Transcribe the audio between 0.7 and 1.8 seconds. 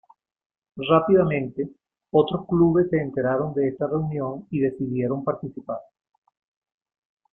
Rápidamente,